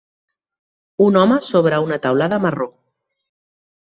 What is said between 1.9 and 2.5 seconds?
teulada